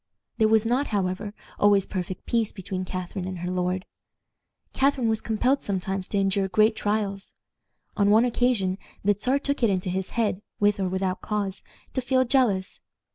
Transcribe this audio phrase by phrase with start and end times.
[0.39, 3.85] There was not, however, always perfect peace between Catharine and her lord.
[4.73, 7.35] Catharine was compelled sometimes to endure great trials.
[7.95, 11.61] On one occasion the Czar took it into his head, with or without cause,
[11.93, 12.81] to feel jealous.